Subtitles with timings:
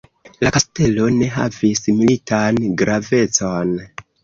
[0.45, 3.79] La kastelo ne havis militan gravecon.